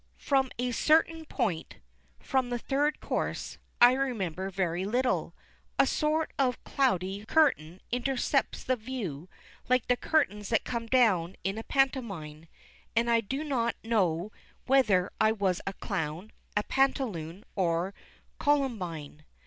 From 0.17 0.49
a 0.57 0.71
certain 0.71 1.25
point, 1.25 1.75
from 2.19 2.49
the 2.49 2.57
third 2.57 2.99
course, 3.01 3.59
I 3.79 3.93
remember 3.93 4.49
very 4.49 4.83
little; 4.83 5.35
a 5.77 5.85
sort 5.85 6.33
of 6.39 6.63
cloudy 6.63 7.23
curtain 7.27 7.81
intercepts 7.91 8.63
the 8.63 8.75
view 8.75 9.29
like 9.69 9.85
the 9.85 9.95
curtains 9.95 10.49
that 10.49 10.63
come 10.63 10.87
down 10.87 11.35
in 11.43 11.59
a 11.59 11.63
pantomime, 11.63 12.47
and 12.95 13.11
I 13.11 13.21
don't 13.21 13.75
know 13.83 14.31
whether 14.65 15.11
I 15.21 15.33
was 15.33 15.61
Clown, 15.79 16.31
or 16.57 16.63
Pantaloon, 16.63 17.43
or 17.55 17.93
Columbine. 18.39 19.23